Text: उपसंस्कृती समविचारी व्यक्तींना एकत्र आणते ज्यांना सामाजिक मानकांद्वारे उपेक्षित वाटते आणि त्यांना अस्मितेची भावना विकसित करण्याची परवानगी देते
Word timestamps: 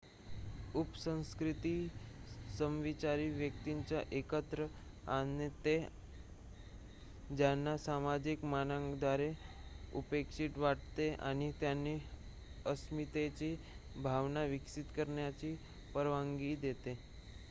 उपसंस्कृती 0.75 1.73
समविचारी 2.51 3.29
व्यक्तींना 3.31 3.99
एकत्र 4.11 4.65
आणते 5.07 5.77
ज्यांना 7.29 7.75
सामाजिक 7.79 8.45
मानकांद्वारे 8.47 9.31
उपेक्षित 9.93 10.57
वाटते 10.57 11.09
आणि 11.21 11.51
त्यांना 11.59 11.97
अस्मितेची 12.65 13.55
भावना 13.95 14.43
विकसित 14.47 14.85
करण्याची 14.95 15.55
परवानगी 15.95 16.55
देते 16.61 16.97